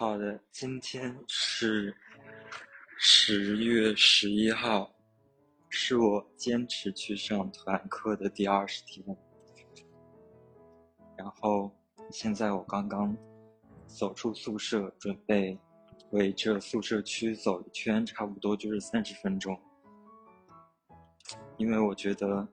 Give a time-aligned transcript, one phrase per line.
[0.00, 1.94] 好的，今天是
[2.96, 4.90] 十月十一号，
[5.68, 9.04] 是我坚持去上团课的第二十天。
[11.18, 11.70] 然后
[12.10, 13.14] 现在我刚刚
[13.86, 15.58] 走出宿舍，准备
[16.12, 19.54] 围着宿舍区走一圈，差不多就是三十分钟。
[21.58, 22.48] 因为我觉得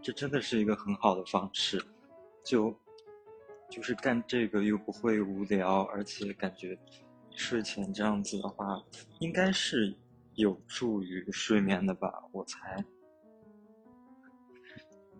[0.00, 1.84] 这真的是一个很好的方式，
[2.44, 2.72] 就。
[3.72, 6.78] 就是干这个又不会无聊，而且感觉
[7.30, 8.78] 睡前这样子的话，
[9.18, 9.96] 应该是
[10.34, 12.84] 有助于睡眠的吧，我猜。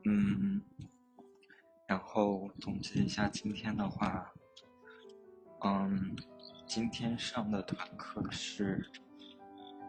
[0.05, 0.61] 嗯，
[1.87, 4.31] 然后总结一下今天的话，
[5.65, 6.15] 嗯，
[6.67, 8.87] 今天上的团课是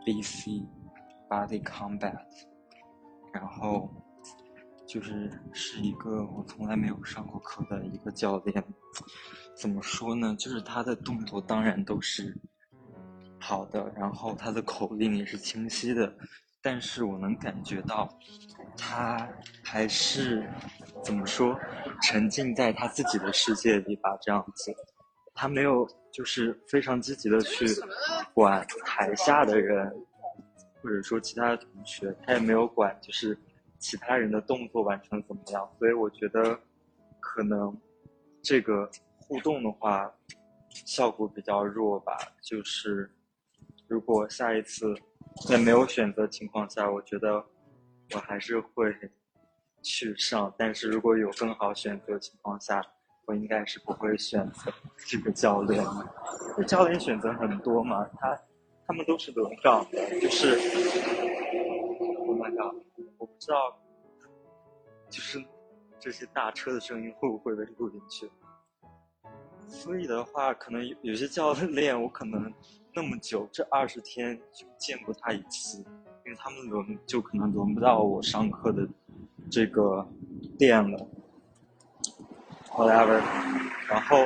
[0.05, 0.65] BC
[1.29, 2.25] Body Combat，
[3.33, 3.93] 然后。
[4.93, 8.63] 就是是一个我从来没有上过课的一个教练，
[9.55, 10.35] 怎么说呢？
[10.37, 12.37] 就是他的动作当然都是
[13.39, 16.15] 好的，然后他的口令也是清晰的，
[16.61, 18.07] 但是我能感觉到
[18.77, 19.27] 他
[19.63, 20.47] 还是
[21.03, 21.59] 怎么说，
[22.03, 24.71] 沉浸在他自己的世界里吧，这样子，
[25.33, 27.65] 他没有就是非常积极的去
[28.31, 29.91] 管台下的人，
[30.83, 33.35] 或者说其他的同学，他也没有管就是。
[33.83, 35.69] 其他人的动作完成怎么样？
[35.77, 36.57] 所以我觉得，
[37.19, 37.77] 可能
[38.41, 38.89] 这个
[39.19, 40.09] 互动的话，
[40.69, 42.17] 效果比较弱吧。
[42.41, 43.11] 就是
[43.89, 44.95] 如果下一次
[45.49, 47.43] 在没有选择情况下，我觉得
[48.15, 48.95] 我还是会
[49.81, 50.53] 去上。
[50.57, 52.81] 但是如果有更好选择情况下，
[53.25, 54.71] 我应该是不会选择
[55.05, 55.83] 这个教练。
[56.55, 58.39] 这教练选择很多嘛，他
[58.87, 60.57] 他们都是轮岗的，就是。
[62.25, 62.81] Oh my god！
[63.43, 63.77] 我不知道，
[65.09, 65.43] 就是
[65.99, 68.31] 这些大车的声音会不会被录进去。
[69.67, 72.53] 所以的话，可能有些教练，我可能
[72.93, 75.79] 那么久这二十天就见过他一次，
[76.25, 78.87] 因为他们轮就可能轮不到我上课的
[79.51, 80.07] 这个
[80.57, 81.07] 店了。
[82.69, 83.21] Whatever。
[83.89, 84.17] 然后，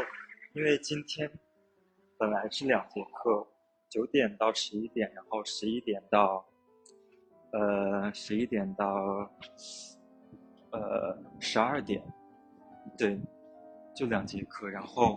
[0.54, 1.32] 因为今天
[2.20, 3.48] 本来是两节课，
[3.90, 6.46] 九点到十一点，然后十一点到。
[7.52, 8.86] 呃，十一点到
[10.72, 12.04] 呃十二点，
[12.98, 13.20] 对，
[13.96, 14.68] 就两节课。
[14.68, 15.16] 然后，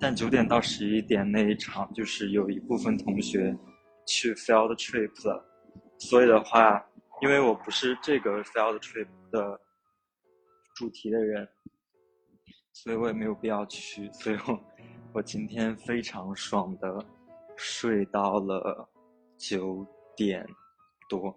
[0.00, 3.56] 但九点到十一点那一场，就是有一部分同学
[4.06, 5.44] 去 field trip 了。
[5.98, 6.84] 所以的话，
[7.22, 9.60] 因为我不是这个 field trip 的
[10.74, 11.48] 主题的人，
[12.72, 14.10] 所以我也没有必要去。
[14.12, 14.60] 所以我
[15.14, 17.04] 我今天非常爽的
[17.56, 18.88] 睡到了
[19.36, 20.46] 九点
[21.08, 21.34] 多。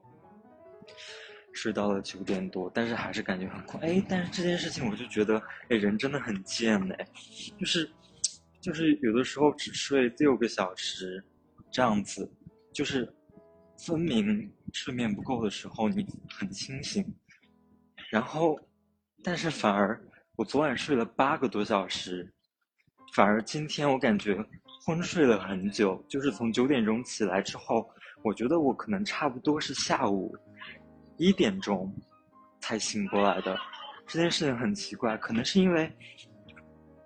[1.54, 3.84] 睡到了九点多，但是还是感觉很困。
[3.84, 7.08] 哎，但是这件事情我就觉得，哎，人真的很贱哎，
[7.60, 7.92] 就是，
[8.62, 11.24] 就是有的时候只睡六个小时，
[11.70, 12.32] 这样子，
[12.74, 13.14] 就是
[13.78, 17.06] 分明睡眠不够的时候你很清醒，
[18.10, 18.58] 然后，
[19.22, 20.02] 但是反而
[20.38, 22.32] 我昨晚睡了八个多小时，
[23.14, 24.38] 反而今天我感觉
[24.86, 27.90] 昏睡了很久，就是从九点钟起来之后，
[28.24, 30.34] 我觉得我可能差不多是下午。
[31.18, 31.94] 一点钟
[32.60, 33.58] 才醒过来的，
[34.08, 35.92] 这件事情很奇怪，可能是因为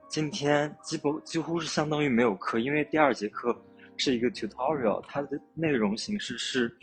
[0.10, 3.56] 今天几乎几乎是相当于没有课，因为第二节课
[3.98, 6.74] 是一个 tutorial，它的内容形式是，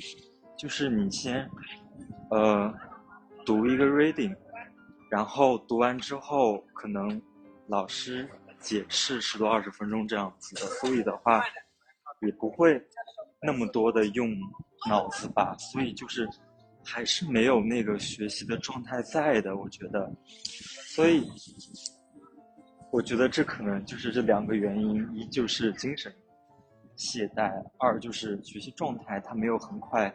[0.58, 1.48] 就是你先
[2.30, 2.72] 呃
[3.46, 4.34] 读一个 reading，
[5.10, 7.20] 然后读完之后可能
[7.68, 8.28] 老师
[8.58, 11.42] 解释十多二十分钟这样子的，所以的话
[12.20, 12.82] 也不会
[13.40, 14.30] 那么多的用
[14.88, 16.28] 脑子吧，所以就是。
[16.84, 20.10] 还是没有那个学习的状态在的，我觉得，
[20.94, 21.26] 所以
[22.91, 26.12] 我觉得这可能就是这两个原因：一就是精神
[26.97, 30.15] 懈怠，二就是学习状态它没有很快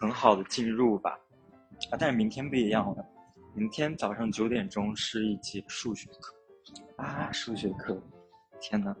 [0.00, 1.18] 很好的进入吧。
[1.90, 3.04] 啊，但是明天不一样了，
[3.54, 6.34] 明天早上九点钟是一节数学课
[6.96, 8.00] 啊，数学课，
[8.60, 8.94] 天呐。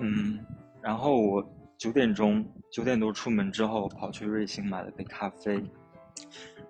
[0.00, 0.44] 嗯，
[0.80, 2.46] 然后我九点钟。
[2.70, 5.60] 九点多出门之后，跑去瑞幸买了杯咖啡。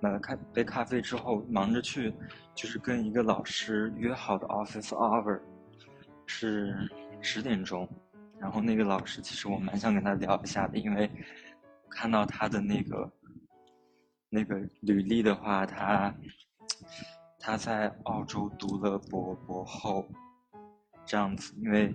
[0.01, 2.15] 买了咖杯咖啡之后，忙着去，
[2.55, 5.39] 就是跟一个老师约好的 office hour，
[6.25, 6.75] 是
[7.21, 7.87] 十点钟。
[8.39, 11.11] 然后那个老师其实我蛮想跟他聊一下的，因为
[11.91, 13.13] 看到他的那个
[14.31, 16.15] 那个履历的话，他
[17.39, 20.09] 他在澳洲读了博博后，
[21.05, 21.55] 这样子。
[21.59, 21.95] 因为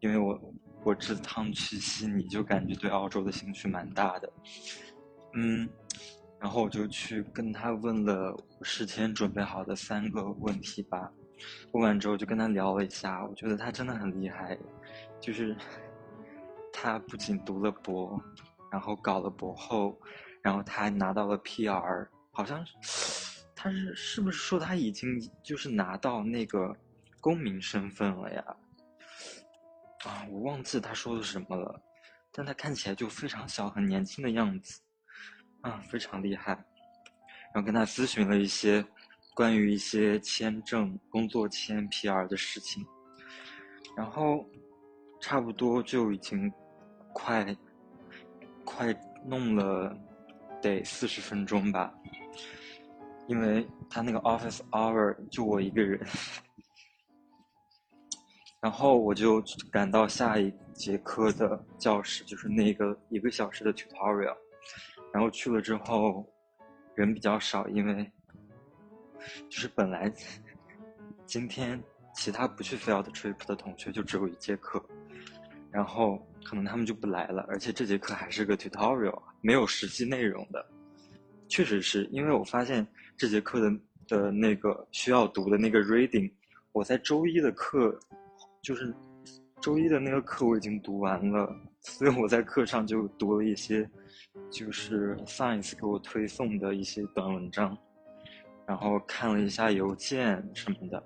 [0.00, 0.52] 因为我。
[0.82, 4.32] 我这趟去悉尼就感觉对澳洲的兴趣蛮大的，
[5.34, 5.68] 嗯，
[6.40, 11.12] 然后我就去跟他问了事先准备好的三个问题吧，
[11.72, 14.58] 问完之后就跟他聊了一下，我觉得他真的很厉害，
[15.20, 15.54] 就是
[16.72, 18.18] 他不仅读了博，
[18.72, 19.98] 然后搞了博后，
[20.40, 26.74] 然后他还拿到了 PR，好像是他是是不是说他已经就是拿到那个
[27.20, 28.42] 公民身份了呀？
[30.04, 31.82] 啊，我忘记他说的什么了，
[32.32, 34.80] 但他看起来就非常小，很年轻的样子，
[35.60, 36.52] 啊，非常厉害。
[37.52, 38.84] 然后跟他咨询了一些
[39.34, 42.86] 关于一些签证、工作签、PR 的事情，
[43.96, 44.46] 然后
[45.20, 46.50] 差不多就已经
[47.12, 47.54] 快
[48.64, 48.94] 快
[49.26, 49.94] 弄了
[50.62, 51.92] 得四十分钟吧，
[53.26, 56.00] 因为他那个 office hour 就我一个人，
[58.60, 64.36] 然后我就赶到下一节课的教室，就是那个一个小时的 tutorial，
[65.12, 66.24] 然后去了之后。
[66.96, 68.12] 人比较少，因为
[69.48, 70.12] 就是本来
[71.24, 71.82] 今天
[72.14, 74.84] 其他不去 field trip 的同学就只有一节课，
[75.70, 80.66] 然后可能他们就不来了，而且这节课还是个 tutorial，没有实际内容的。
[81.48, 82.86] 确实是因为我发现
[83.16, 86.30] 这节课的的那个需要读的那个 reading，
[86.72, 87.98] 我在周一的课
[88.62, 88.94] 就是
[89.60, 91.48] 周一的那个课我已经读完了，
[91.80, 93.88] 所以我在课上就读了一些。
[94.48, 97.76] 就是 Science 给我推送的一些短文章，
[98.66, 101.02] 然后看了一下邮件什么的，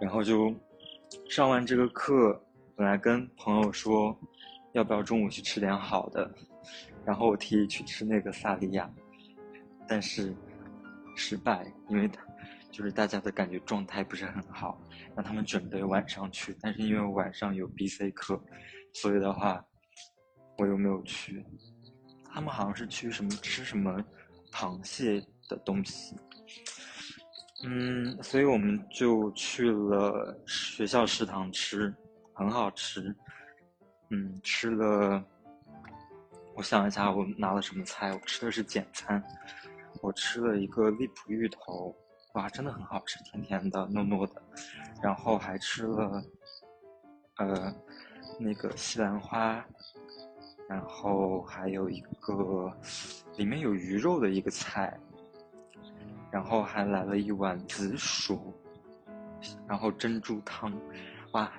[0.00, 0.54] 然后就
[1.28, 2.38] 上完这个课，
[2.74, 4.16] 本来跟朋友说
[4.72, 6.30] 要不要中午去吃点好的，
[7.04, 8.90] 然后我提议去吃那个萨莉亚，
[9.86, 10.34] 但是
[11.14, 12.25] 失败，因为他
[12.76, 14.78] 就是大家的感觉状态不是很好，
[15.16, 18.38] 让他们准备晚上去，但是因为晚上有 BC 课，
[18.92, 19.64] 所以的话。
[20.58, 21.44] 我又没有去，
[22.32, 24.02] 他们好像是去什么吃什么
[24.50, 26.16] 螃蟹的东西，
[27.62, 31.94] 嗯，所以我们就去了学校食堂吃，
[32.32, 33.14] 很好吃，
[34.08, 35.22] 嗯，吃了，
[36.54, 38.10] 我想一下，我拿了什么菜？
[38.10, 39.22] 我吃的是简餐，
[40.00, 41.94] 我吃了一个荔浦芋头，
[42.36, 44.42] 哇，真的很好吃，甜甜的，糯糯的，
[45.02, 46.22] 然后还吃了，
[47.38, 47.74] 呃，
[48.38, 49.64] 那个西兰花。
[50.68, 52.76] 然后还有一个
[53.36, 54.98] 里面有鱼肉的一个菜，
[56.28, 58.52] 然后还来了一碗紫薯，
[59.68, 60.76] 然后珍珠汤，
[61.34, 61.52] 哇，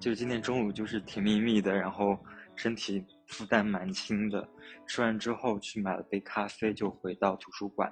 [0.00, 2.18] 就今天中午就是甜蜜蜜的，然后
[2.56, 4.46] 身体负担蛮轻的。
[4.84, 7.90] 吃完之后去买了杯咖啡，就回到图书馆。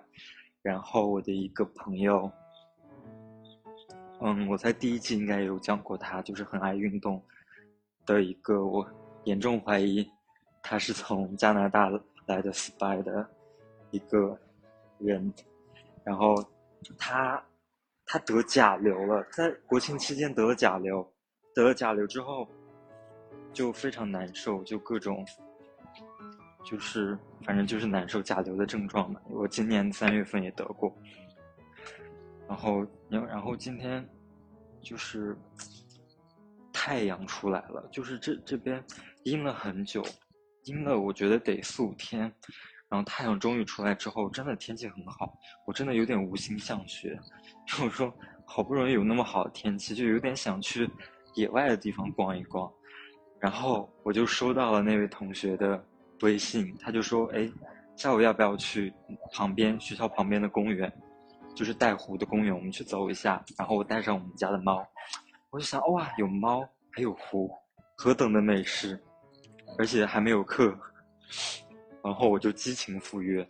[0.69, 2.31] 然后我的一个朋友，
[4.21, 7.23] 嗯，我在第一季应该有讲过他，就是很爱运动
[8.05, 8.87] 的一个，我
[9.25, 10.07] 严重怀疑。
[10.63, 11.89] 他是从加拿大
[12.27, 13.27] 来的 spy 的
[13.91, 14.39] 一个
[14.99, 15.33] 人，
[16.05, 16.35] 然后
[16.99, 17.43] 他
[18.05, 21.11] 他得甲流了，在国庆期间得了甲流，
[21.55, 22.47] 得了甲流之后
[23.55, 25.25] 就非常难受，就各种
[26.65, 29.21] 就是反正就是难受甲流的症状嘛。
[29.31, 30.95] 我今年三月份也得过，
[32.49, 34.07] 然后然后今天
[34.81, 35.37] 就是
[36.73, 38.83] 太阳出来了，就是这这边
[39.25, 40.05] 阴了很久。
[40.65, 42.21] 阴了，我觉得得四五天，
[42.91, 45.33] 然后太阳终于出来之后，真的天气很好，
[45.67, 47.19] 我真的有点无心向学。
[47.83, 48.13] 我说
[48.45, 50.91] 好不容易有那么好的天气，就有点想去
[51.35, 52.71] 野外的地方逛一逛。
[53.41, 55.83] 然后我就收到了那位同学的
[56.23, 57.51] 微信，他就说：“哎，
[57.97, 58.93] 下午要不要去
[59.33, 60.93] 旁边学校旁边的公园，
[61.55, 64.87] 就是带湖的公园，我们去走一下。”然后我带上我们家的猫，
[65.51, 67.51] 我就想哇，有猫还有湖，
[67.97, 69.01] 何等的美事！
[69.79, 70.77] 而且还没有课，
[72.03, 73.47] 然后我就激情赴约，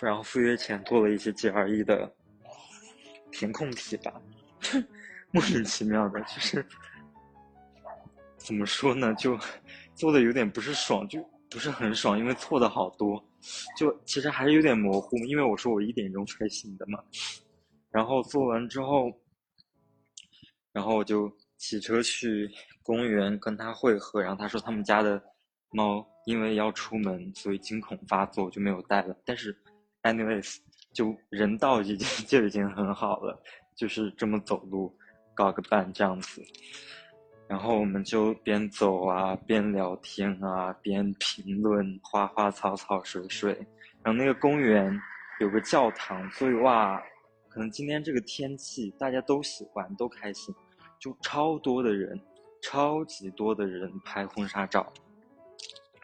[0.00, 2.10] 然后赴约前做了一些 GRE 的
[3.32, 4.12] 填空题吧，
[5.32, 6.64] 莫名其妙的，就是
[8.36, 9.36] 怎么说呢，就
[9.94, 13.22] 做的有点不是爽，就不是很爽，因为错的好多，
[13.76, 17.02] 就其实还是有点模糊，因为我说我一点钟才醒的嘛，
[17.90, 19.12] 然后做完之后，
[20.72, 22.50] 然后我就骑车去
[22.82, 25.22] 公园跟他会合，然后他说他们家的。
[25.70, 29.14] 猫因为要出门，所以惊恐发作，就没有带了。
[29.22, 29.54] 但是
[30.02, 30.56] ，anyways，
[30.94, 33.38] 就人到已经 就已经很好了，
[33.76, 34.96] 就是这么走路，
[35.34, 36.42] 搞个伴这样子。
[37.48, 43.54] 然后我们就边走啊，边聊天啊，边评论花花草草水水。
[44.02, 44.94] 然后那个公园
[45.40, 47.02] 有个教堂，所以哇，
[47.48, 50.54] 可能今天这个天气大家都喜欢，都开心，
[51.00, 52.20] 就超多的人，
[52.60, 54.92] 超级多的人拍婚纱照。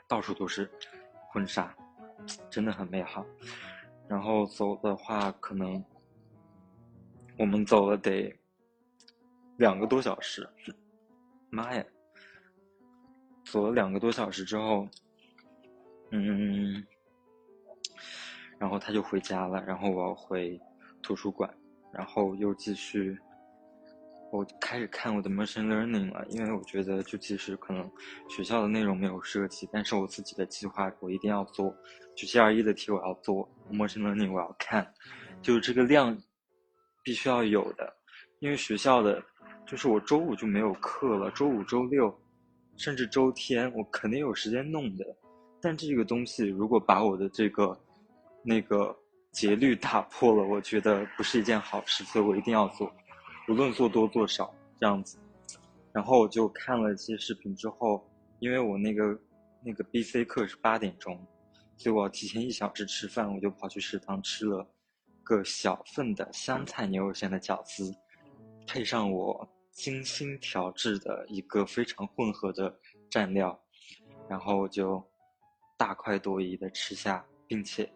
[0.08, 0.70] 到处都是
[1.30, 1.74] 婚纱，
[2.48, 3.24] 真的很美好。
[4.08, 5.82] 然后走的话，可能
[7.38, 8.34] 我们走了得
[9.58, 10.48] 两个多小时，
[11.54, 11.84] 妈呀！
[13.44, 14.88] 走了两个多小时之后，
[16.10, 16.84] 嗯，
[18.58, 20.60] 然后他就回家了，然后我要回
[21.02, 21.48] 图书馆，
[21.92, 23.16] 然后又继续，
[24.32, 27.88] 我开始看我的 machine learning 了，因为我觉得就其实可能
[28.28, 31.72] 学校的内容没有设计，但是我自己的计划我一定要做，
[32.16, 34.92] 就 GRE 的题我要做，machine learning 我要看，
[35.42, 36.20] 就是这个量
[37.04, 37.94] 必须要有的，
[38.40, 39.22] 因为学校的
[39.66, 42.14] 就是我周五就没有课了，周五、周六。
[42.76, 45.06] 甚至周天我肯定有时间弄的，
[45.60, 47.80] 但这个东西如果把我的这个
[48.42, 48.92] 那个
[49.30, 52.92] 节律打破了，我觉得不是一件好事，所以我一定要做，
[53.48, 55.16] 无论做多做少这样子。
[55.92, 58.04] 然后我就看了一些视频之后，
[58.40, 59.16] 因为我那个
[59.62, 61.16] 那个 B C 课是八点钟，
[61.76, 64.66] 所以我要提前一小时吃饭，我就跑去食堂吃了
[65.22, 67.94] 个小份的香菜牛肉馅的饺子，
[68.66, 69.48] 配上我。
[69.74, 72.74] 精心调制的一个非常混合的
[73.10, 73.60] 蘸料，
[74.28, 75.04] 然后就
[75.76, 77.92] 大快朵颐的吃下，并且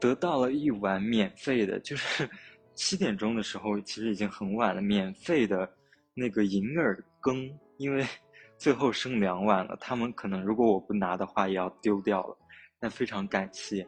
[0.00, 2.28] 得到了一碗免费的，就是
[2.74, 5.72] 七点钟的时候，其实已经很晚了，免费的
[6.14, 8.04] 那个银耳羹，因为
[8.58, 12.36] 最后剩两碗了，他们可能如果我不拿的话也要丢掉了，
[12.80, 13.86] 但非常感谢，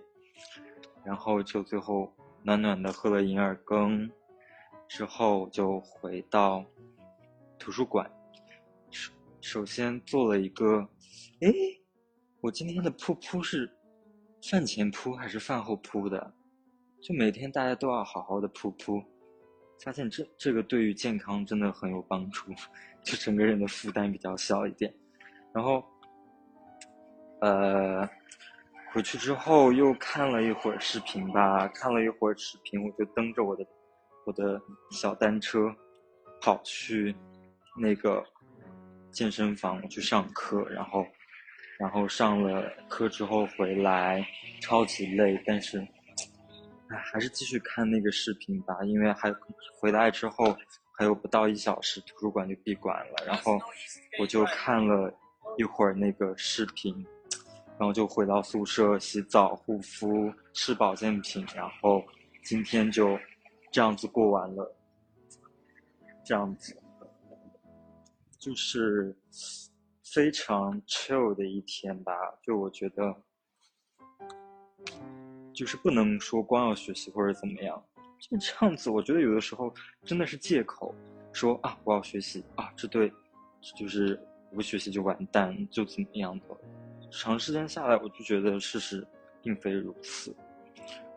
[1.04, 2.14] 然后就最后
[2.44, 4.08] 暖暖的喝了银耳羹，
[4.86, 6.64] 之后就回到。
[7.60, 8.10] 图书馆，
[8.90, 9.12] 首
[9.42, 10.80] 首先做了一个，
[11.42, 11.52] 哎，
[12.40, 13.70] 我今天的噗噗是
[14.50, 16.34] 饭前噗还是饭后噗的？
[17.02, 19.04] 就每天大家都要好好的噗噗，
[19.84, 22.50] 发现这这个对于健康真的很有帮助，
[23.04, 24.92] 就整个人的负担比较小一点。
[25.52, 25.84] 然后，
[27.42, 28.08] 呃，
[28.92, 33.66] 回去之后又看了一会儿视频吧，看了一会儿视频，我就蹬着我的
[34.24, 34.58] 我的
[34.90, 35.70] 小单车
[36.40, 37.14] 跑去。
[37.80, 38.22] 那个
[39.10, 41.06] 健身房去上课，然后，
[41.78, 44.22] 然后上了课之后回来，
[44.60, 45.78] 超级累，但是，
[46.88, 49.34] 唉，还是继续看那个视频吧，因为还
[49.80, 50.54] 回来之后
[50.92, 53.24] 还有不到一小时，图书馆就闭馆了。
[53.26, 53.58] 然后
[54.18, 55.10] 我就看了
[55.56, 56.94] 一会儿那个视频，
[57.78, 62.04] 然后就回到宿舍洗澡、护肤、吃保健品，然后
[62.44, 63.18] 今天就
[63.72, 64.76] 这样子过完了，
[66.22, 66.76] 这样子。
[68.40, 69.14] 就是
[70.02, 73.14] 非常 chill 的一天吧，就我觉得，
[75.52, 77.84] 就是不能说光要学习或者怎么样，
[78.18, 78.88] 就这样子。
[78.88, 79.72] 我觉得有的时候
[80.06, 80.94] 真的是借口，
[81.34, 83.12] 说啊我要学习啊，这对，
[83.76, 84.18] 就是
[84.54, 86.44] 不学习就完蛋，就怎么样的。
[87.10, 89.06] 长时间下来，我就觉得事实
[89.42, 90.34] 并非如此，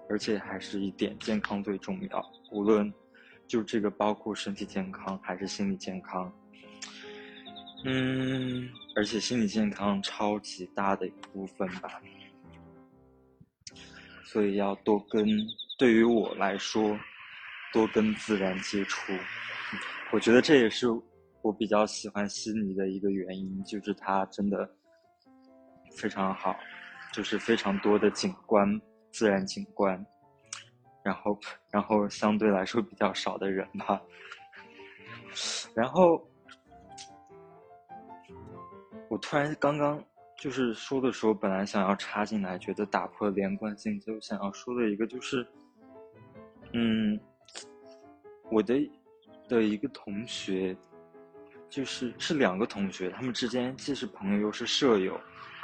[0.09, 2.93] 而且还是一点健康最重要，无论
[3.47, 6.29] 就这个包括身体健康还是心理健康。
[7.85, 12.01] 嗯，而且心理健康超级大的一部分吧，
[14.23, 15.27] 所以要多跟，
[15.77, 16.97] 对于我来说，
[17.73, 19.11] 多跟自然接触。
[20.11, 20.87] 我觉得这也是
[21.41, 24.69] 我比较喜欢悉尼的一个原因，就是它真的
[25.97, 26.57] 非常好，
[27.11, 28.79] 就是非常多的景观，
[29.11, 30.01] 自然景观，
[31.03, 31.37] 然后，
[31.69, 34.01] 然后相对来说比较少的人吧，
[35.75, 36.25] 然后。
[39.23, 40.03] 突然刚刚
[40.37, 45.47] 就是说的时候，本来想要插进来，觉得打破连贯性，就想要说的一个就是，
[46.73, 47.17] 嗯，
[48.51, 48.75] 我的
[49.47, 50.75] 的一个同学，
[51.69, 55.17] 就是是两个同学，他们之间既是朋友又是舍友，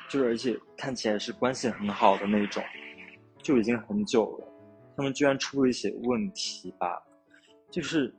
[0.08, 2.64] 就是而且看起来是关系很好的那种，
[3.44, 4.48] 就已经很久了，
[4.96, 7.04] 他们居然出了一些问题吧，
[7.70, 8.16] 就是，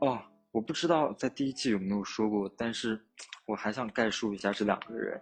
[0.00, 0.20] 哦，
[0.52, 3.00] 我不知道在第一季有没有说过，但是。
[3.44, 5.20] 我还想概述一下这两个人，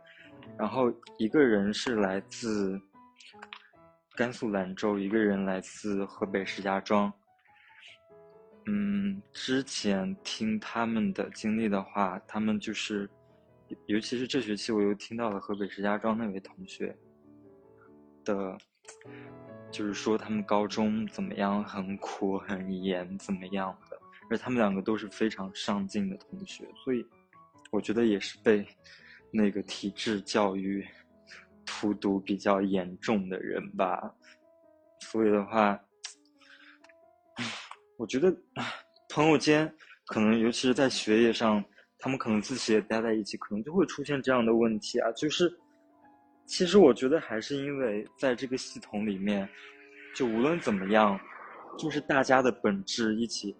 [0.58, 2.78] 然后一个人是来自
[4.14, 7.10] 甘肃兰州，一个人来自河北石家庄。
[8.66, 13.08] 嗯，之前听他们的经历的话，他们就是，
[13.86, 16.94] 尤其是这学期，我又听到了河北石家庄那位同学
[18.22, 18.56] 的，
[19.70, 23.76] 就是说他们高中怎么样，很苦很严怎么样，
[24.30, 27.04] 而他们两个都是非常上进的同学，所以。
[27.72, 28.66] 我觉得也是被
[29.30, 30.84] 那个体制教育
[31.64, 34.12] 荼毒比较严重的人吧，
[34.98, 35.80] 所以的话，
[37.96, 38.36] 我觉得
[39.08, 39.72] 朋友间
[40.06, 41.64] 可能尤其是在学业上，
[41.96, 45.12] 他们可能自己也待在一起，可能就会出现这样的问题啊。
[45.12, 45.48] 就是
[46.46, 49.48] 其实我觉得还是因为在这个系统里面，
[50.12, 51.16] 就无论怎么样，
[51.78, 53.56] 就是大家的本质一起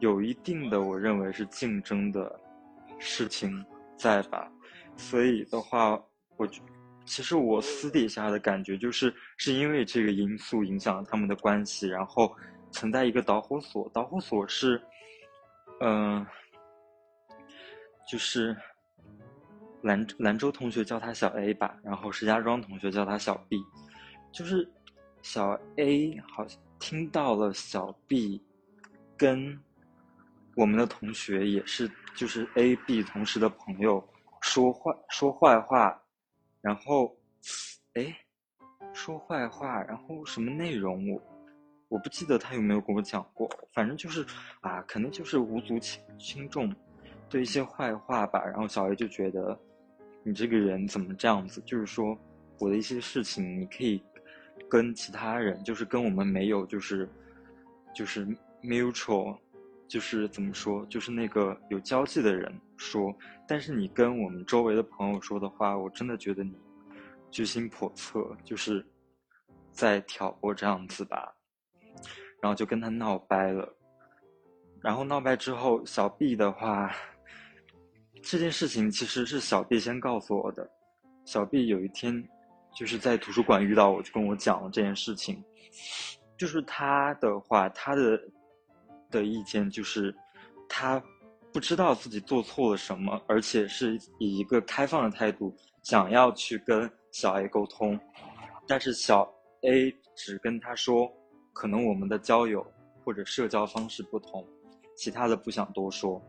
[0.00, 2.38] 有一定的，我认为是竞争的
[2.98, 3.64] 事情
[3.96, 4.50] 在吧？
[4.96, 6.00] 所以的话，
[6.36, 6.46] 我
[7.04, 12.34] 其实我私底下的感觉就是，是因为这个因素影响了他们的关系，然后
[12.70, 13.88] 存在一个导火索。
[13.94, 14.80] 导火索是，
[15.80, 16.26] 嗯，
[18.06, 18.56] 就是
[19.82, 23.58] 兰兰州同学叫他小 A 吧，然后石家庄同学叫他小 B，
[24.30, 24.68] 就是
[25.22, 28.42] 小 A 好像听到了小 B
[29.16, 29.58] 跟
[30.58, 34.02] 我们的同学也是，就是 A、B 同时的朋友。
[34.40, 36.02] 说坏说坏话，
[36.60, 37.16] 然后，
[37.94, 38.12] 哎，
[38.92, 41.22] 说坏话，然后什么内容我
[41.86, 44.26] 我不记得他有没有跟我讲过，反正就是
[44.60, 46.74] 啊，可能就是无足轻轻重，
[47.30, 48.44] 对一些坏话吧。
[48.44, 49.56] 然后小 A 就觉得
[50.24, 51.62] 你这个人怎么这样子？
[51.64, 52.18] 就是说
[52.58, 54.02] 我的一些事情，你可以
[54.68, 57.08] 跟其他人，就是跟我们没有，就是
[57.94, 58.26] 就是
[58.60, 59.38] mutual。
[59.88, 63.10] 就是怎么说，就是那个有交际的人说，
[63.48, 66.54] 但是你跟我们周围的朋友说的话，我真的觉得你
[67.30, 68.86] 居心叵测，就是
[69.72, 71.34] 在挑拨这样子吧。
[72.40, 73.66] 然后就跟他闹掰了。
[74.82, 76.94] 然后闹掰之后，小 B 的话，
[78.22, 80.70] 这件事情其实是小 B 先告诉我的。
[81.24, 82.22] 小 B 有一天
[82.74, 85.42] 就是在图书馆遇到我，就跟我讲了这件事情。
[86.36, 88.20] 就是他的话，他的。
[89.10, 90.14] 的意见就是，
[90.68, 91.02] 他
[91.52, 97.98] 不知道自己做错了什么，而且是以一个开放的态度想要去跟小 A 沟通，
[98.66, 99.22] 但是小
[99.62, 101.10] A 只跟他说，
[101.52, 102.64] 可能我们的交友
[103.04, 104.46] 或者社交方式不同，
[104.94, 106.22] 其他的不想多说。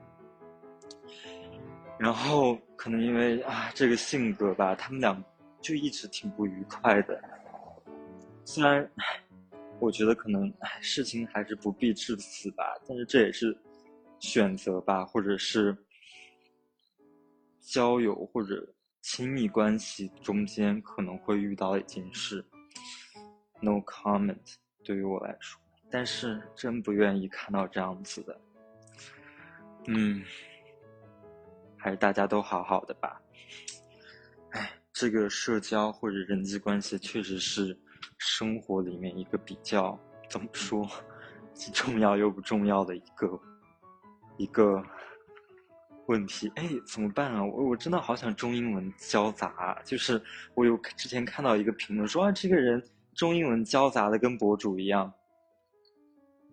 [1.98, 5.22] 然后可能因为啊这个性格吧，他们俩
[5.62, 7.22] 就一直挺不愉快的，
[8.46, 8.90] 虽然。
[9.80, 13.58] 我觉得可能事情还是不必至此吧，但是这也是
[14.20, 15.76] 选择吧，或者是
[17.62, 22.46] 交友或者亲密关系中间可能会遇到的一件事。
[23.62, 28.42] No comment，对于我来说，但是真不愿意看到这样子的。
[29.88, 30.22] 嗯，
[31.78, 33.22] 还是大家都好好的吧。
[34.52, 37.80] 哎，这个社交或者人际关系确实是。
[38.18, 39.98] 生活里面一个比较
[40.30, 40.88] 怎么说，
[41.54, 43.40] 既重要又不重要的一个
[44.38, 44.84] 一个
[46.08, 46.52] 问题。
[46.56, 47.44] 哎，怎么办啊？
[47.44, 49.80] 我我真的好想中英文交杂。
[49.84, 50.22] 就是
[50.56, 52.82] 我有之前看到一个评论说啊，这个人
[53.14, 55.12] 中英文交杂的跟博主一样。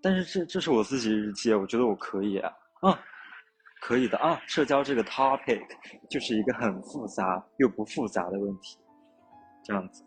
[0.02, 3.00] 但是这这是我自己日记，我觉得我可以啊，啊，
[3.80, 4.40] 可以的啊。
[4.46, 5.66] 社交这个 topic
[6.08, 8.78] 就是一个很复杂又不复杂的问题，
[9.64, 10.04] 这样子。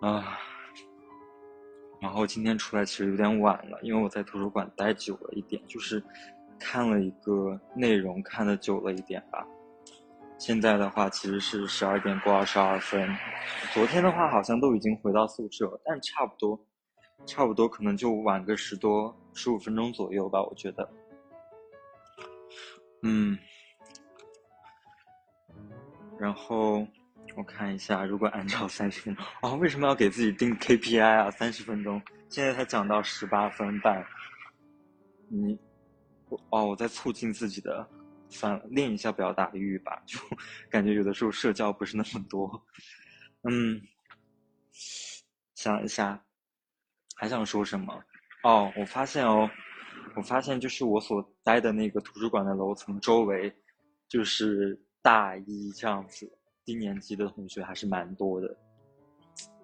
[0.00, 0.38] 啊，
[2.00, 6.02] 然后今天出来其实有点晚了，因为我在图书馆待久了一点，就是
[6.58, 9.46] 看了一个内容看的久了一点吧。
[10.38, 13.08] 现在的话其实是十二点过二十二分，
[13.72, 16.60] 昨天的话好像都已经回到宿舍，但差不多，
[17.24, 20.88] 差不多可能就晚个十多十五分钟左右吧，我觉得。
[23.02, 23.38] 嗯，
[26.18, 26.86] 然后。
[27.36, 31.30] 我看一下，如果按照三十分钟，哦，为什么要给自己定 KPI 啊？
[31.30, 34.02] 三十分钟，现在才讲到十八分半。
[35.28, 35.58] 你，
[36.48, 37.86] 哦，我在促进自己的，
[38.30, 40.02] 算了，练一下表达欲吧。
[40.06, 40.18] 就
[40.70, 42.50] 感觉有的时候社交不是那么多。
[43.42, 43.82] 嗯，
[45.54, 46.24] 想一下，
[47.16, 48.02] 还想说什么？
[48.44, 49.46] 哦，我发现哦，
[50.16, 53.54] 我发现就是我所待的那个图书馆的楼层周围，
[54.08, 56.32] 就是大一这样子。
[56.66, 58.56] 低年级的同学还是蛮多的，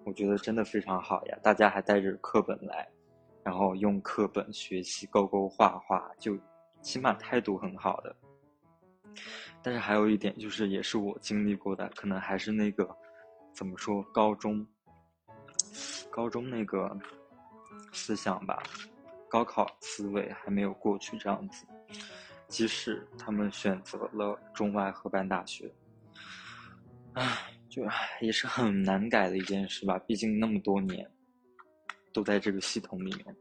[0.05, 1.37] 我觉得真的非常好呀！
[1.43, 2.89] 大家还带着课本来，
[3.43, 6.39] 然后用课本学习勾勾画画，就
[6.81, 8.15] 起码态度很好的。
[9.61, 12.89] 但是还有一点就是，也是我经历过的，可能还是那个
[13.53, 14.65] 怎么说，高中，
[16.09, 16.97] 高中那个
[17.91, 18.63] 思想吧，
[19.27, 21.65] 高考思维还没有过去这样子。
[22.47, 25.69] 即使他们选择了中外合办大学。
[27.13, 27.83] 唉，就
[28.21, 29.99] 也是很难改的一件事吧。
[29.99, 31.09] 毕竟那么多年
[32.11, 33.35] 都在这个系统里面。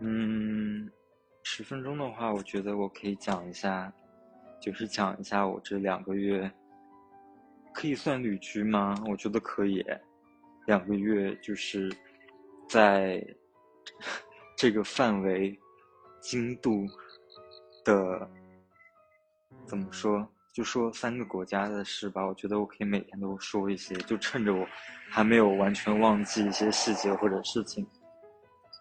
[0.00, 0.90] 嗯，
[1.42, 3.92] 十分钟的话，我觉得我可以讲一下，
[4.60, 6.50] 就是讲一下我这两个月，
[7.72, 8.94] 可以算旅居吗？
[9.06, 9.84] 我觉得可以。
[10.66, 11.90] 两个月就是
[12.68, 13.26] 在
[14.54, 15.58] 这个范围、
[16.20, 16.86] 精度
[17.86, 18.30] 的，
[19.64, 20.30] 怎么说？
[20.58, 22.26] 就说三个国家的事吧。
[22.26, 24.66] 我觉得我可以每天都说一些，就趁着我
[25.08, 27.86] 还没有完全忘记一些细节或者事情，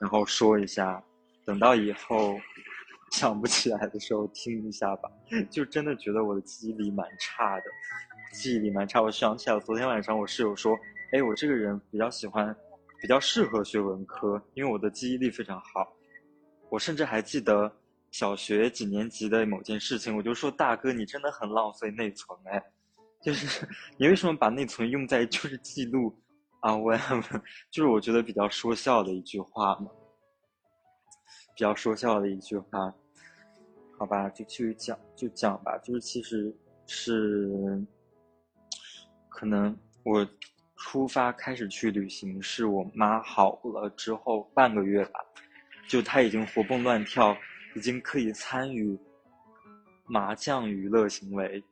[0.01, 0.99] 然后说一下。
[1.45, 2.35] 等到以后
[3.13, 5.09] 想不起来的时候听一下吧。
[5.51, 7.65] 就真的觉得我的记忆力蛮差的，
[8.33, 8.99] 记忆力蛮差。
[8.99, 10.75] 我想起来昨天晚上我室友说
[11.13, 12.53] ：“哎，我这个人比较喜欢，
[12.99, 15.95] 比较适合学文科，因为我的记忆力非常好。”
[16.71, 17.71] 我甚至还记得
[18.17, 22.59] 小学几年级的某件事情，我就说大哥，你真的很浪费内存哎，
[23.21, 23.63] 就是
[23.95, 26.11] 你为什么把内存用在就是记录
[26.61, 26.75] 啊？
[26.75, 26.97] 我
[27.69, 29.91] 就是我觉得比较说笑的一句话嘛，
[31.53, 32.91] 比较说笑的一句话，
[33.99, 36.51] 好吧，就去讲就讲吧，就是其实
[36.87, 37.85] 是
[39.29, 40.27] 可能我
[40.75, 45.19] 出发开始去旅行是我妈好了之后半个月吧。
[45.87, 47.37] 就她已经活蹦乱跳，
[47.77, 48.99] 已经可以参与
[50.07, 51.63] 麻将娱乐行为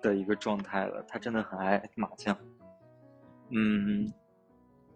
[0.00, 1.02] 的一个状态了。
[1.08, 2.38] 他真的很爱麻将。
[3.48, 4.08] 嗯，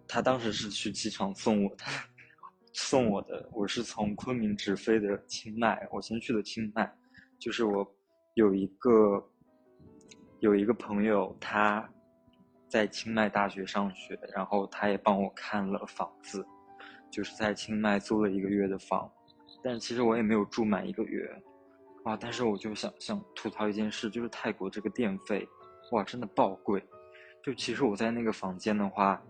[0.06, 1.84] 他当时是去机场送我的，
[2.72, 3.48] 送我的。
[3.52, 6.96] 我是从昆明直飞的清迈，我先去的清迈。
[7.40, 7.84] 就是我
[8.34, 9.28] 有一个
[10.38, 11.90] 有一个朋友，他
[12.68, 16.46] 在清迈大学上学，然后他也帮我看了房子。
[17.10, 19.10] 就是在清迈租了一个月的房，
[19.64, 21.26] 但其实我也没有住满一个月，
[22.04, 22.14] 啊！
[22.20, 25.48] 但是我就想想吐槽一件事，就是泰国这个电费，
[25.92, 26.84] 哇，真的爆贵。
[27.42, 29.22] 就其实我在那个房间的话，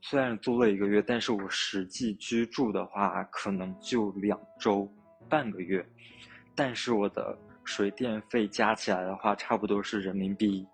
[0.00, 4.90] 虽然租了一个月，但是我实际居住的话，可能就两周
[5.28, 5.86] 半个月，
[6.54, 10.66] 但是我的水电费加起来的话，差不多是人民币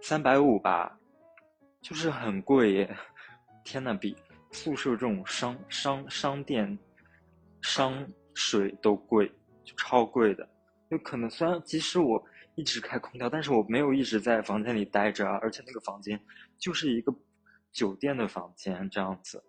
[0.00, 0.98] 三百五吧，
[1.82, 2.96] 就是很贵耶。
[3.64, 4.16] 天呐，比
[4.54, 6.78] 宿舍这种商商商店、
[7.60, 9.26] 商水都贵，
[9.64, 10.48] 就超贵的。
[10.88, 16.18] 就可能虽然即使我一直开空调，但是我没有一直在房间里待着啊，而且那个房间
[16.56, 17.12] 就是一个
[17.72, 19.42] 酒店的房间这样子。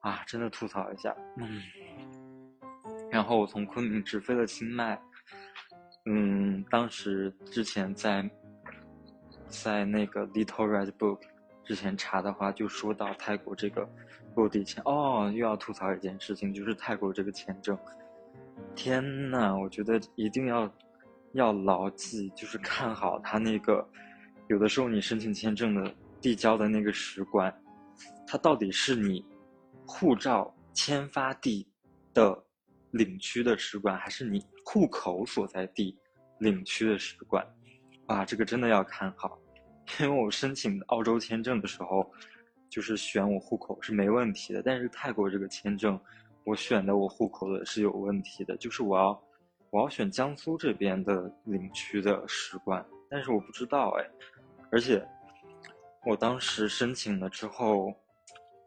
[0.00, 1.62] 啊，真的吐槽一下，嗯。
[3.10, 4.98] 然后我从昆明直飞了清迈，
[6.06, 8.28] 嗯，当时之前在
[9.46, 11.20] 在那个 Little Red Book。
[11.64, 13.88] 之前查的话，就说到泰国这个
[14.36, 17.76] 落地签哦，又要吐槽一件事情，就是泰国这个签证。
[18.74, 20.72] 天呐，我觉得一定要
[21.32, 23.84] 要牢记，就是看好他那个，
[24.48, 27.52] 有的时候你申请签证的递交的那个使馆，
[28.26, 29.24] 它到底是你
[29.86, 31.66] 护照签发地
[32.12, 32.44] 的
[32.90, 35.98] 领区的使馆，还是你户口所在地
[36.38, 37.44] 领区的使馆？
[38.06, 39.38] 啊，这个真的要看好。
[40.00, 42.10] 因为我申请澳洲签证的时候，
[42.68, 45.98] 就是选我户口是没问题的，但是泰国这个签证，
[46.44, 49.22] 我选的我户口的是有问题的，就是我要
[49.70, 54.04] 我要选江苏这边的领区的使馆，但是我不知道哎，
[54.70, 55.06] 而且
[56.04, 57.94] 我当时申请了之后，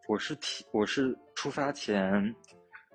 [0.08, 2.34] 我是提我是出发前。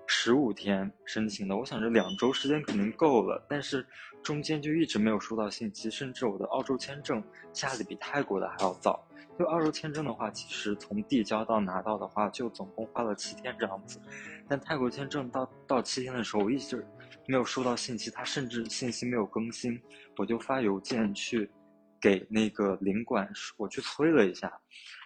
[0.06, 3.86] 十五天申请的，我想着两周时间肯定够了，但是
[4.22, 9.06] 中间就一直没有收到信息，甚至我的澳洲签证下的比泰国的还要早。
[9.38, 13.98] 就澳洲签证的话，其实从递交到拿到的话，就总共花了七天这样子。
[14.46, 16.86] 但泰国签证到到七天的时候，我一直
[17.26, 19.80] 没有收到信息，他甚至信息没有更新，
[20.18, 21.50] 我就发邮件去
[21.98, 24.52] 给那个领馆，我去催了一下，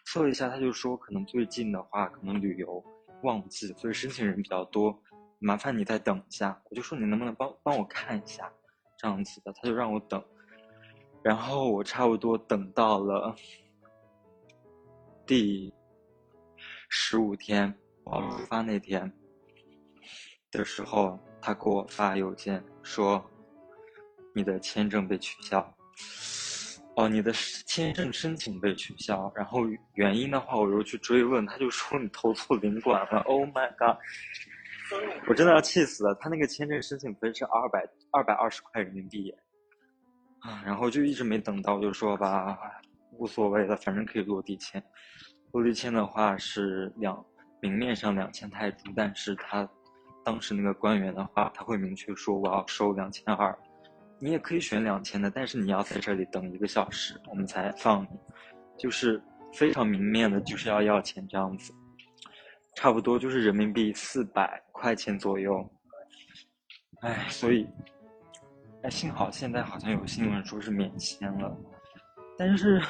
[0.07, 2.85] 催了一下，他就说可能最近的话，可能旅游。
[3.23, 5.01] 旺季，所以申请人比较多，
[5.39, 6.61] 麻烦你再等一下。
[6.71, 8.53] 我就说你能不能帮帮我看一下，
[8.97, 10.23] 这样子的，他就让我等。
[11.23, 13.35] 然后我差不多等到了
[15.27, 15.75] 第
[16.89, 19.13] 十五天，我出发那天
[20.53, 23.25] 的时候，他给我发邮件说
[24.35, 25.77] 你的签证被取消。
[26.97, 27.31] 哦，你的
[27.67, 33.21] 签证申请被取消，然后原因的话，我又去追问，他就说你投错领馆了。
[33.27, 33.99] Oh my god！
[35.29, 36.15] 我真的要气死了。
[36.15, 39.31] 他那个签证申请费是二百二百二十块人民币，
[40.41, 42.57] 啊，然后就一直没等到，就说吧，
[43.13, 44.83] 无所谓了，反正可以落地签。
[45.53, 47.23] 落地签的话是两
[47.61, 49.69] 明面上两千泰铢，但是他
[50.25, 53.55] 当时那个官员的话，他会明确说我要收两千二。
[54.19, 58.09] 你也可以选两千的，但是你要在这里等一个小时，我们才放你，
[58.79, 61.71] 就是非常明面的，就是要要钱这样子，
[62.75, 65.63] 差不多就是人民币四百块钱左右。
[67.03, 67.67] 哎，所以，
[68.83, 71.55] 哎，幸好现在好像有新闻说是免签了，
[72.39, 72.81] 但是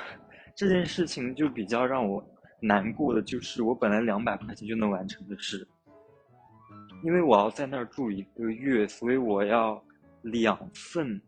[0.55, 2.25] 这件事情就比较让我
[2.61, 5.67] 难过的就是，我本来两百块钱就能完成的事，
[7.03, 9.83] 因为我要在那儿住一个月，所以我要。
[10.27, 11.21] 两份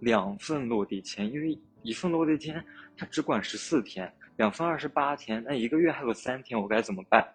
[0.00, 2.64] 两份落地签，因为一份落地签
[2.96, 7.26] 它只管十四天，两份二十八天，那一个月还有三天，我该怎么办？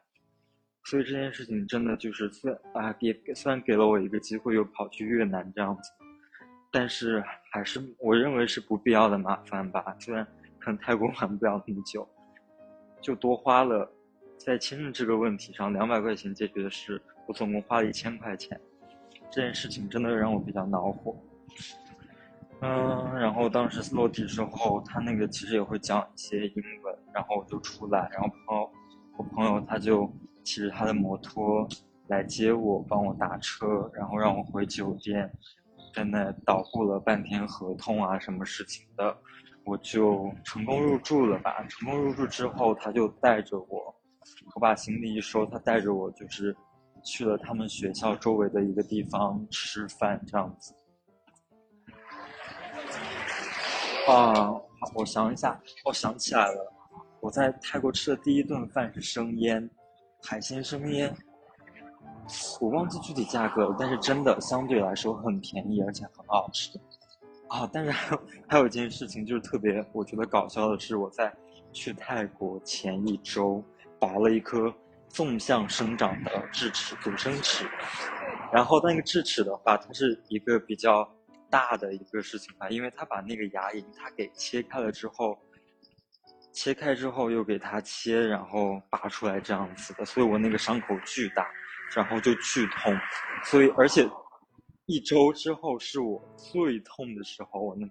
[0.86, 5.92] 所以这件事情真的就是虽啊，给虽然给了我一个机会，又跑去越南这样子，
[6.72, 9.96] 但是还是我认为是不必要的麻烦吧。
[10.00, 10.26] 虽然
[10.58, 12.08] 可能泰国玩不了那么久，
[13.02, 13.88] 就多花了
[14.38, 18.60] 在签证这个问题上两百块钱解决的事，我总共花了一千块钱。
[19.30, 21.16] 这件事情真的让我比较恼火。
[22.62, 28.72] 嗯，然后当时落地之后，他那个其实也会讲一些英文，然后我就出来，然后朋友，
[29.18, 30.12] 我朋友他就。
[30.42, 31.68] 骑着他的摩托
[32.08, 35.32] 来接我，帮我打车，然后让我回酒店，
[35.94, 39.16] 在那捣鼓了半天合同啊，什么事情的，
[39.64, 41.64] 我就成功入住了吧。
[41.68, 43.94] 成功入住之后，他就带着我，
[44.56, 46.56] 我把行李一收，他带着我就是
[47.10, 50.76] 去了他们学校周围的一个地方吃饭，这样子。
[54.08, 54.54] 啊，
[54.94, 56.74] 我想一下，我想起来了，
[57.20, 59.68] 我在泰国吃的第一顿饭是生腌。
[60.22, 61.16] 海鲜生腌，
[62.60, 66.80] 我忘记具体价格了，但是真的相对来说很便宜，而且很好吃。
[67.48, 71.34] 啊，但是还有还有一件事情就是特别我觉得搞笑的是，我在
[71.72, 73.64] 去泰国前一周
[74.00, 74.74] 拔了一颗
[75.10, 77.66] 纵向生长的智齿阻生齿，
[78.54, 81.06] 然后那个智齿的话，它是一个比较
[81.50, 85.38] 大的一个事情吧，因为它把那个牙龈它给切开了之后。
[86.52, 91.48] 切开之后又给它切，然后拔出来这样子的，所以我那个伤口巨大，
[91.96, 92.94] 然后就剧痛，
[93.46, 94.10] 所以而且
[94.88, 97.90] 一周之后是我最痛的时候，我能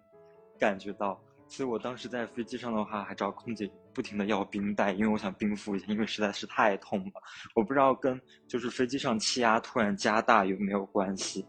[0.58, 7.20] 感觉到，所以我当时在飞机上的话还找空姐不停的要冰袋，因为我想冰敷一下，因为实在是太痛了，
[7.56, 11.44] 我不知道跟就是飞机上气压突然加大有没有关系，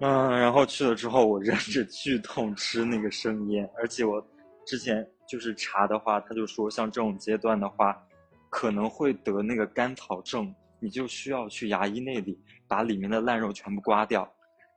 [0.00, 4.26] 嗯，然后去了之后我忍着剧痛吃那个生腌，而且我
[4.64, 5.06] 之前。
[5.30, 8.02] 就是查的话，他就说像这种阶段的话，
[8.48, 12.34] 可能会得那个甘草症，你就需要去牙医那里
[12.66, 14.26] 把里面的烂肉全部刮掉，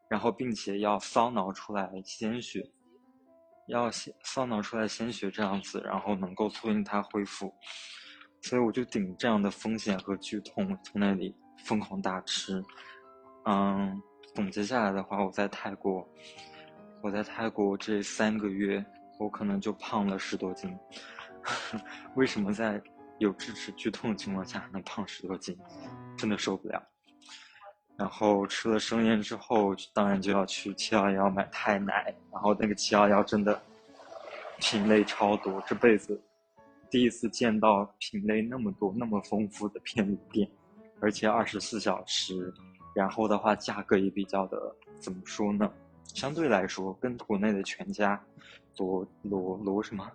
[0.09, 2.69] 然后并且要搔挠出来鲜血，
[3.67, 7.53] 要先搔挠出来鲜血这样子，然后能够促进它恢复。
[8.41, 12.63] 所以我就顶这样的风险和剧痛从那里疯狂大吃。
[13.45, 14.01] 嗯，
[14.35, 16.07] 总结下来的话，我在泰国，
[17.01, 18.85] 我在泰国这三个月。
[19.19, 20.75] 我可能就胖了十多斤，
[22.17, 22.81] 为什么在
[23.19, 25.55] 有智齿剧痛的情况下能胖十多斤？
[26.17, 26.83] 真的受不了。
[28.01, 32.11] 然后吃了生腌之后，当然就要去七幺幺买泰奶。
[32.31, 33.61] 然后那个七幺幺真的
[34.59, 36.19] 品类超多，这辈子
[36.89, 40.49] 第一次见到品类那么多、那么丰富的便利店，
[40.99, 42.51] 而且二十四小时。
[42.95, 45.71] 然后的话，价格也比较的，怎么说呢？
[46.05, 48.19] 相对来说，跟国内的全家。
[48.77, 50.11] 罗罗罗什么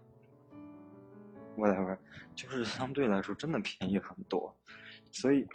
[1.56, 1.96] ？whatever，
[2.34, 4.52] 就是相对来说真的便宜很多，
[5.12, 5.46] 所以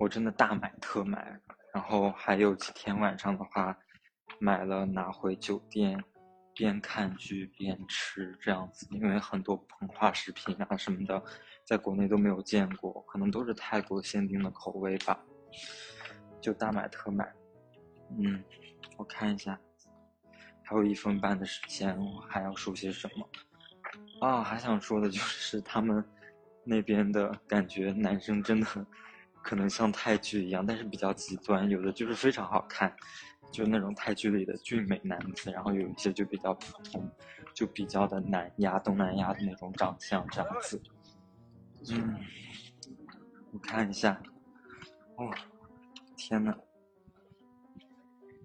[0.00, 1.38] 我真的大买特买。
[1.72, 3.76] 然后还有几天晚上的话，
[4.40, 6.02] 买了拿回酒店，
[6.54, 8.88] 边看剧边吃这样子。
[8.90, 11.22] 因为很多膨化食品啊什么的，
[11.64, 15.22] 在国内都没有见过，可能都是泰国限定的口味吧，
[16.40, 17.32] 就大买特买。
[18.18, 18.42] 嗯，
[18.96, 19.60] 我看一下。
[20.64, 23.28] 还有一分半的时间，我还要说些什么？
[24.20, 26.04] 啊，还想说的就是他们
[26.64, 28.66] 那边的感觉，男生真的
[29.42, 32.94] 可能像泰剧一样，但是比较极端，有的就是非常好看，
[33.52, 37.10] 就那种泰剧里的俊美男子，然后有一些就比较普通，
[37.54, 40.80] 就比较的南亚、东南亚的那种长相这样子。
[41.90, 42.16] 嗯，
[43.52, 44.20] 我看一下，
[45.16, 45.30] 哦，
[46.16, 46.54] 天呐，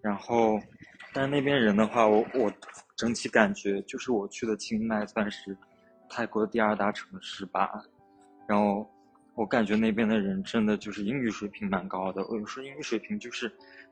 [0.01, 0.59] 然后。
[1.17, 2.51] 但是那边人的话，我我
[2.97, 5.57] 整体感觉就是我去的清迈算是
[6.09, 7.81] 泰国的第二大城市吧。
[8.45, 8.85] 然后
[9.35, 12.25] 我感觉那边的人真的就是英语水平蛮高的。
[12.27, 13.51] 我说英语水平就是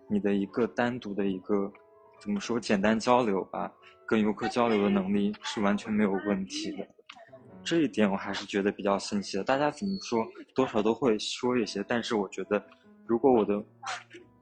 [0.09, 1.71] 你的一个单独的一个
[2.19, 3.71] 怎么说简单交流吧，
[4.07, 6.87] 跟游客交流的能力是完全没有问题的。
[7.63, 9.43] 这一点我还是觉得比较新奇的。
[9.43, 10.25] 大家怎么说
[10.55, 12.63] 多少都会说一些，但是我觉得
[13.05, 13.63] 如果我的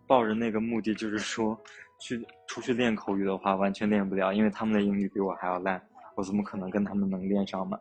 [0.08, 1.60] 抱着那个目的就是说。
[2.04, 5.80] 去出去练口语的话，完全练不了，因为他们的英语比我还要烂，
[6.16, 7.80] 我怎么可能跟他们能练上嘛？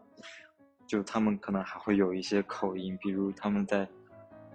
[0.90, 3.88] 就他们可能还会有一些口音比如他们在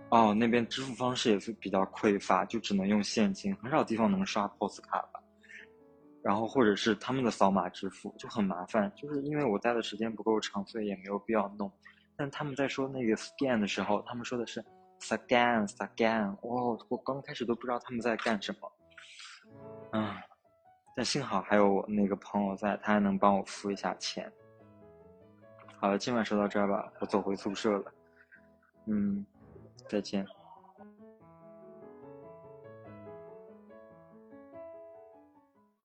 [0.10, 5.22] 哦那边支付方式也是比较匮乏就只能用现金很少地方能刷 pos 卡吧。
[6.22, 11.72] 然后或者是他们的扫码支付就很麻烦就是因为我待的时间不够长所以也没有必要弄。
[12.18, 14.62] 但他们在说那个 scan 的时候他们说的是
[15.00, 18.70] scan scan 哦我刚开始都不知道他们在干什么。
[19.94, 20.14] 嗯
[20.98, 24.30] 但幸好还有我那个朋友在他还能帮我付一下钱。
[25.78, 27.94] 好了今晚说到这儿吧我走回宿舍了。
[28.86, 29.26] 嗯
[29.88, 30.35] 再见。